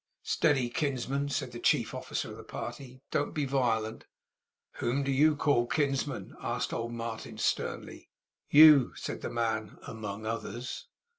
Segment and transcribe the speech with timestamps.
[0.23, 3.03] 'Steady, kinsman!' said the chief officer of the party.
[3.11, 4.07] 'Don't be violent.'
[4.77, 8.09] 'Whom do you call kinsman?' asked old Martin sternly.
[8.49, 10.87] 'You,' said the man, 'among others.